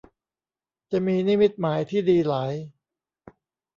[0.91, 2.53] จะมีนิมิตหมายที่ดีหลาย